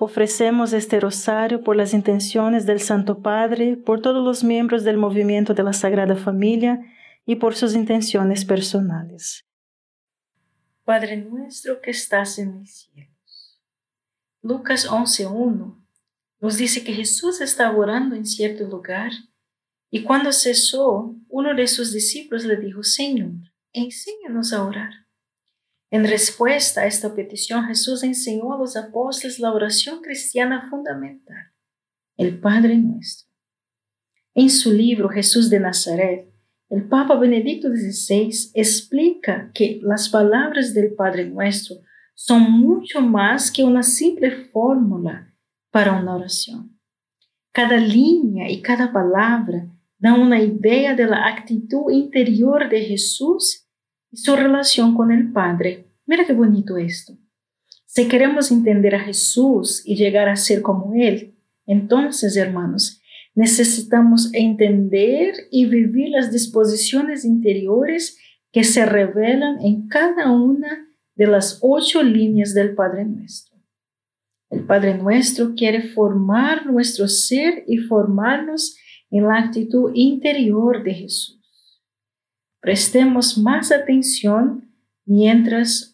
[0.00, 5.54] Ofrecemos este rosario por las intenciones del Santo Padre, por todos los miembros del movimiento
[5.54, 6.80] de la Sagrada Familia
[7.24, 9.46] y por sus intenciones personales.
[10.84, 13.60] Padre nuestro que estás en los cielos.
[14.42, 15.80] Lucas 11.1
[16.40, 19.12] nos dice que Jesús estaba orando en cierto lugar
[19.90, 23.30] y cuando cesó, uno de sus discípulos le dijo, Señor,
[23.72, 25.03] enséñanos a orar.
[25.94, 31.52] En respuesta a esta petición, Jesús enseñó a los apóstoles la oración cristiana fundamental,
[32.16, 33.30] el Padre Nuestro.
[34.34, 36.34] En su libro Jesús de Nazaret,
[36.68, 41.76] el Papa Benedicto XVI explica que las palabras del Padre Nuestro
[42.16, 45.32] son mucho más que una simple fórmula
[45.70, 46.76] para una oración.
[47.52, 49.68] Cada línea y cada palabra
[49.98, 53.64] da una idea de la actitud interior de Jesús
[54.14, 55.88] y su relación con el Padre.
[56.06, 57.16] Mira qué bonito esto.
[57.86, 61.34] Si queremos entender a Jesús y llegar a ser como Él,
[61.66, 63.00] entonces, hermanos,
[63.34, 68.18] necesitamos entender y vivir las disposiciones interiores
[68.52, 73.58] que se revelan en cada una de las ocho líneas del Padre Nuestro.
[74.50, 78.76] El Padre Nuestro quiere formar nuestro ser y formarnos
[79.10, 81.40] en la actitud interior de Jesús.
[82.60, 84.72] Prestemos más atención
[85.04, 85.93] mientras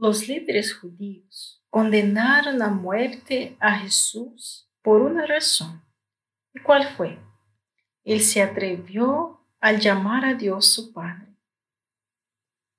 [0.00, 5.82] los líderes judíos condenaron a muerte a Jesús por una razón.
[6.54, 7.18] ¿Y cuál fue?
[8.04, 11.36] Él se atrevió al llamar a Dios su Padre.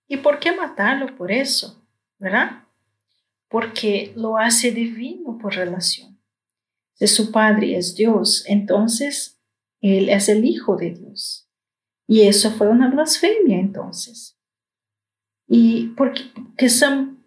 [0.08, 1.86] ¿Y por qué matarlo por eso?
[2.18, 2.64] ¿Verdad?
[3.48, 6.20] Porque lo hace divino por relación.
[6.94, 9.40] Si su Padre es Dios, entonces
[9.82, 11.48] Él es el Hijo de Dios.
[12.08, 14.39] Y eso fue una blasfemia entonces.
[15.52, 16.22] Y porque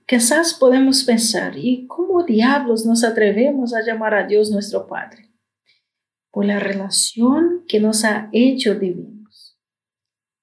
[0.06, 5.28] quizás podemos pensar, ¿y cómo diablos nos atrevemos a llamar a Dios nuestro Padre?
[6.30, 9.58] Por la relación que nos ha hecho divinos.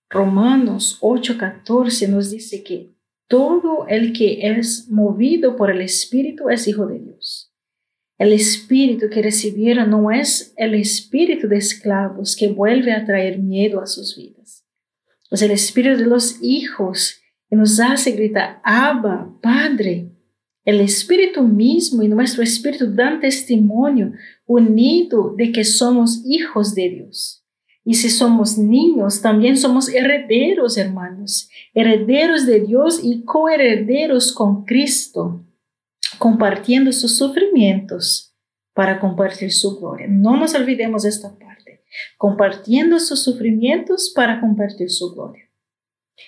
[0.09, 2.93] Romanos 8:14 nos dice que
[3.29, 7.53] todo el que es movido por el Espíritu es hijo de Dios.
[8.17, 13.79] El espíritu que recibieron no es el espíritu de esclavos que vuelve a traer miedo
[13.79, 14.65] a sus vidas.
[15.31, 17.18] Es el espíritu de los hijos
[17.55, 20.11] nos hace gritar, Abba, Padre.
[20.65, 24.11] El Espíritu mismo y nuestro Espíritu dan testimonio
[24.45, 27.43] unido de que somos hijos de Dios.
[27.83, 35.43] Y si somos niños, también somos herederos, hermanos, herederos de Dios y coherederos con Cristo,
[36.19, 38.35] compartiendo sus sufrimientos
[38.75, 40.05] para compartir su gloria.
[40.07, 41.83] No nos olvidemos esta parte,
[42.17, 45.48] compartiendo sus sufrimientos para compartir su gloria.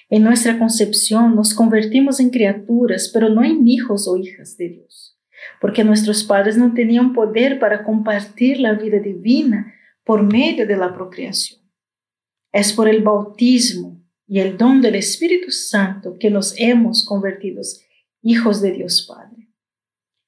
[0.10, 5.18] En nuestra concepción nos convertimos en criaturas, pero no en hijos o hijas de Dios,
[5.60, 9.74] porque nuestros padres no tenían poder para compartir la vida divina
[10.04, 11.62] por medio de la procreación.
[12.52, 17.62] Es por el bautismo y el don del Espíritu Santo que nos hemos convertido
[18.22, 19.48] hijos de Dios Padre.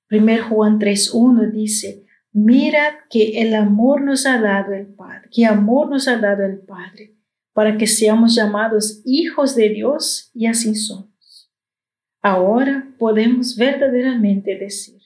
[0.09, 5.89] 1 Juan 3.1 dice, mirad que el amor nos ha dado el Padre, que amor
[5.89, 7.15] nos ha dado el Padre
[7.53, 11.51] para que seamos llamados hijos de Dios y así somos.
[12.21, 15.01] Ahora podemos verdaderamente decir,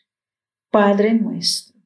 [0.71, 1.77] Padre nuestro.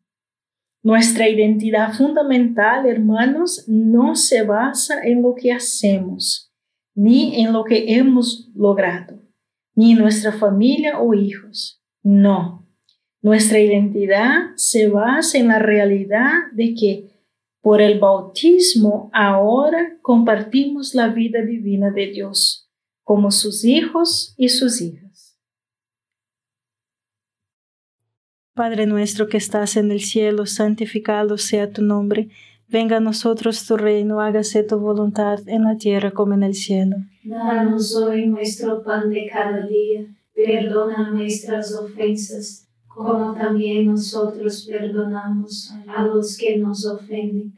[0.83, 6.51] Nuestra identidad fundamental, hermanos, no se basa en lo que hacemos,
[6.95, 9.21] ni en lo que hemos logrado,
[9.75, 11.83] ni en nuestra familia o hijos.
[12.01, 12.67] No.
[13.21, 17.10] Nuestra identidad se basa en la realidad de que
[17.61, 22.67] por el bautismo ahora compartimos la vida divina de Dios
[23.03, 25.37] como sus hijos y sus hijas.
[28.53, 32.29] Padre nuestro que estás en el cielo, santificado sea tu nombre.
[32.67, 36.97] Venga a nosotros tu reino, hágase tu voluntad en la tierra como en el cielo.
[37.23, 46.03] Danos hoy nuestro pan de cada día, perdona nuestras ofensas como también nosotros perdonamos a
[46.03, 47.57] los que nos ofenden.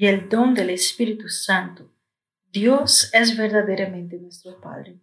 [0.00, 1.92] y el don del Espíritu Santo,
[2.50, 4.98] Dios es verdaderamente nuestro Padre.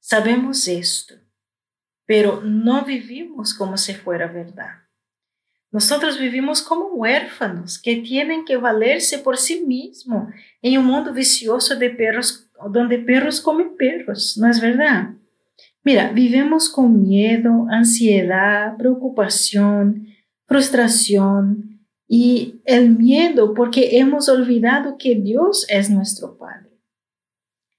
[0.00, 1.14] Sabemos esto,
[2.04, 4.72] pero no vivimos como si fuera verdad.
[5.70, 11.76] Nosotros vivimos como huérfanos que tienen que valerse por sí mismos en un mundo vicioso
[11.76, 15.10] de perros, donde perros comen perros, ¿no es verdad?
[15.84, 20.08] Mira, vivimos con miedo, ansiedad, preocupación,
[20.44, 21.75] frustración
[22.08, 26.70] y el miedo porque hemos olvidado que Dios es nuestro Padre.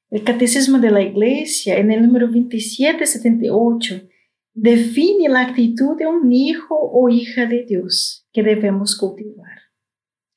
[0.10, 4.08] El Catecismo de la Iglesia, en el número 2778,
[4.54, 9.60] define la actitud de un hijo o hija de Dios que debemos cultivar.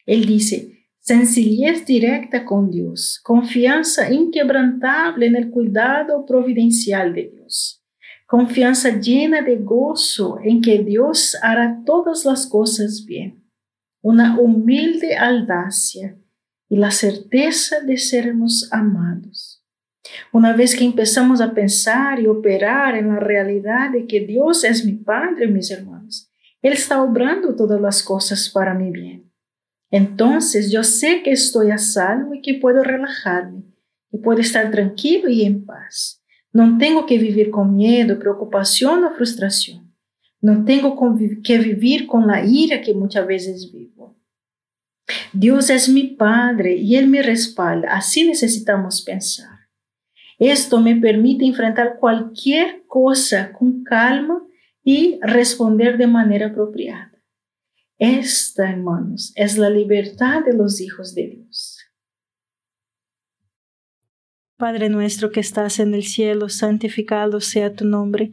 [0.06, 7.84] Él dice, sencillez directa con Dios, confianza inquebrantable en el cuidado providencial de Dios,
[8.26, 13.44] confianza llena de gozo en que Dios hará todas las cosas bien,
[14.02, 16.16] una humilde audacia
[16.68, 19.64] y la certeza de sermos amados.
[20.32, 24.84] Una vez que empezamos a pensar y operar en la realidad de que Dios es
[24.84, 26.30] mi Padre, mis hermanos,
[26.62, 29.30] Él está obrando todas las cosas para mi bien.
[29.90, 33.64] Entonces yo sé que estoy a salvo y que puedo relajarme,
[34.12, 36.22] y puedo estar tranquilo y en paz.
[36.52, 39.89] No tengo que vivir con miedo, preocupación o frustración.
[40.40, 40.96] No tengo
[41.44, 44.16] que vivir con la ira que muchas veces vivo.
[45.32, 47.94] Dios es mi Padre y Él me respalda.
[47.94, 49.60] Así necesitamos pensar.
[50.38, 54.42] Esto me permite enfrentar cualquier cosa con calma
[54.82, 57.12] y responder de manera apropiada.
[57.98, 61.78] Esta, hermanos, es la libertad de los hijos de Dios.
[64.56, 68.32] Padre nuestro que estás en el cielo, santificado sea tu nombre.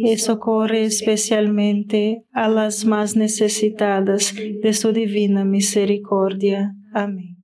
[0.00, 6.74] y socorre especialmente a las más necesitadas de su divina misericordia.
[6.92, 7.42] Amén.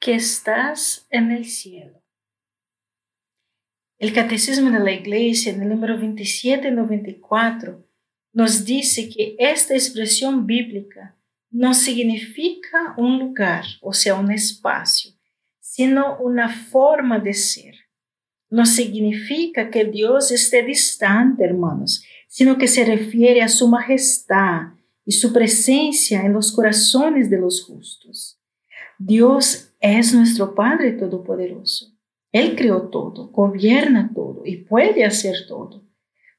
[0.00, 2.02] Que estás en el cielo.
[3.98, 7.86] El Catecismo de la Iglesia, en el número 2794,
[8.32, 11.16] nos dice que esta expresión bíblica
[11.50, 15.12] no significa un lugar, o sea, un espacio,
[15.60, 17.85] sino una forma de ser
[18.50, 25.12] no significa que Dios esté distante, hermanos, sino que se refiere a su majestad y
[25.12, 28.40] su presencia en los corazones de los justos.
[28.98, 31.92] Dios es nuestro Padre Todopoderoso.
[32.32, 35.84] Él creó todo, gobierna todo y puede hacer todo.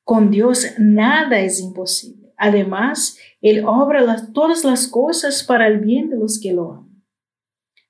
[0.04, 2.34] Con Dios nada es imposible.
[2.38, 6.87] Además, Él obra todas las cosas para el bien de los que lo aman.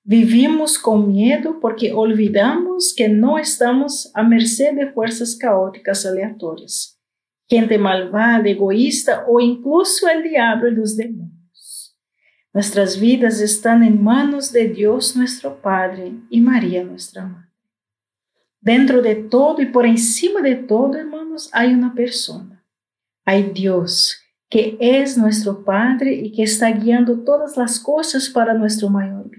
[0.10, 6.98] Vivimos con miedo porque olvidamos que no estamos a merced de fuerzas caóticas aleatorias,
[7.46, 11.98] gente malvada, egoísta o incluso el diablo y los demonios.
[12.54, 17.52] Nuestras vidas están en manos de Dios nuestro Padre y María nuestra Madre.
[18.62, 22.66] Dentro de todo y por encima de todo, hermanos, hay una persona.
[23.26, 24.18] Hay Dios,
[24.50, 29.37] que es nuestro Padre y que está guiando todas las cosas para nuestro mayor bien.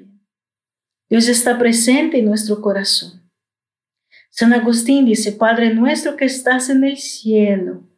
[1.08, 3.22] Dios está presente en nuestro corazón.
[4.30, 7.88] San Agustín dice, Padre nuestro que estás en el cielo.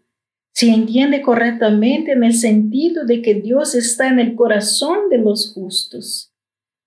[0.53, 5.53] Si entiende correctamente en el sentido de que Dios está en el corazón de los
[5.53, 6.33] justos,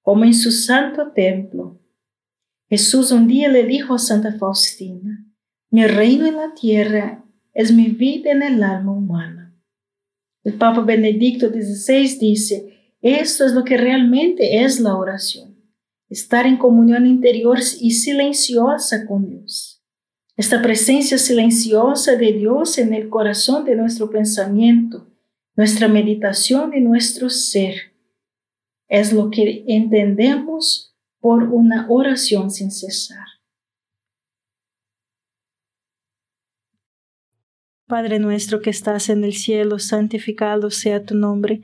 [0.01, 1.81] como en su santo templo.
[2.69, 5.25] Jesús un día le dijo a Santa Faustina,
[5.69, 9.53] mi reino en la tierra es mi vida en el alma humana.
[10.43, 15.52] El Papa Benedicto XVI dice, esto es lo que realmente es la oración
[16.13, 19.83] estar en comunión interior y silenciosa con Dios.
[20.37, 25.11] Esta presencia silenciosa de Dios en el corazón de nuestro pensamiento,
[25.55, 27.93] nuestra meditación y nuestro ser
[28.87, 33.25] es lo que entendemos por una oración sin cesar.
[37.87, 41.63] Padre nuestro que estás en el cielo, santificado sea tu nombre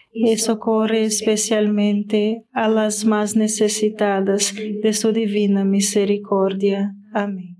[0.13, 6.93] y socorre especialmente a las más necesitadas de su divina misericordia.
[7.13, 7.57] Amén.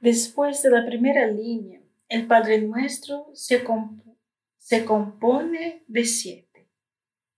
[0.00, 3.64] Después de la primera línea, el Padre Nuestro se,
[4.58, 6.68] se compone de siete.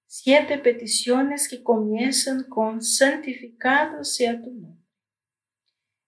[0.06, 4.84] Siete peticiones que comienzan con santificado sea tu nombre.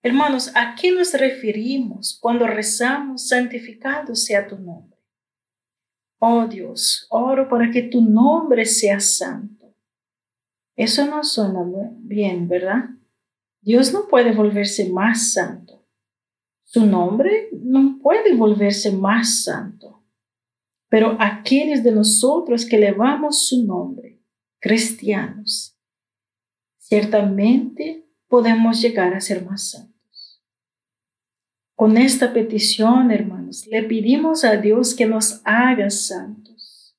[0.02, 4.95] Hermanos, ¿a qué nos referimos cuando rezamos santificado sea tu nombre?
[6.28, 9.72] Oh Dios, oro para que tu nombre sea santo.
[10.74, 11.64] Eso no suena
[12.00, 12.90] bien, ¿verdad?
[13.60, 15.86] Dios no puede volverse más santo.
[16.64, 20.02] Su nombre no puede volverse más santo.
[20.88, 24.20] Pero aquellos de nosotros que elevamos su nombre,
[24.58, 25.78] cristianos,
[26.76, 29.95] ciertamente podemos llegar a ser más santos.
[31.76, 36.96] Con esta petición, hermanos, le pedimos a Dios que nos haga santos,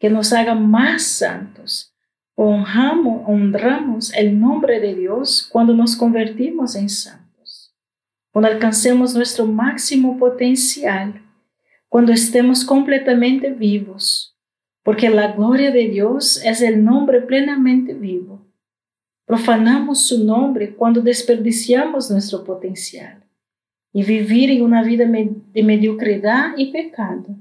[0.00, 1.94] que nos haga más santos.
[2.34, 7.26] Honramos, honramos el nombre de Dios cuando nos convertimos en santos
[8.36, 11.22] cuando alcancemos nuestro máximo potencial,
[11.88, 14.36] cuando estemos completamente vivos,
[14.82, 18.46] porque la gloria de Dios es el nombre plenamente vivo.
[19.24, 23.25] Profanamos su nombre cuando desperdiciamos nuestro potencial
[23.92, 27.36] y vivir en una vida de mediocridad y pecado.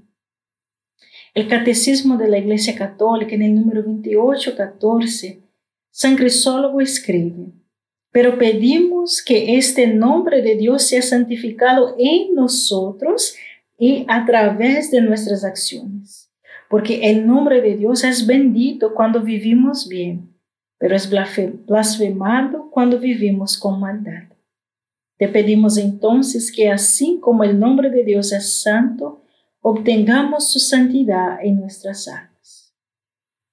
[1.34, 5.42] El Catecismo de la Iglesia Católica en el número 2814,
[5.92, 7.52] San Crisólogo escribe,
[8.12, 13.36] pero pedimos que este nombre de Dios sea santificado en nosotros
[13.78, 16.32] y a través de nuestras acciones,
[16.70, 20.34] porque el nombre de Dios es bendito cuando vivimos bien,
[20.78, 24.35] pero es blasfemado cuando vivimos con maldad.
[25.18, 29.24] Te pedimos entonces que así como el nombre de Dios es santo,
[29.62, 32.76] obtengamos su santidad en nuestras almas.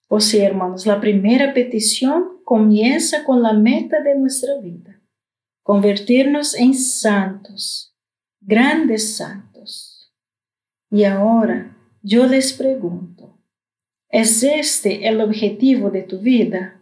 [0.08, 5.00] O sea, hermanos, la primera petición comienza con la meta de nuestra vida,
[5.62, 7.96] convertirnos en santos,
[8.40, 10.12] grandes santos.
[10.90, 13.38] Y ahora yo les pregunto,
[14.10, 16.81] ¿es este el objetivo de tu vida?